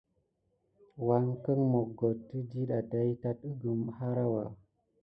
[1.07, 4.43] Wangeken moggoktə diɗa day tat əgəm harawa.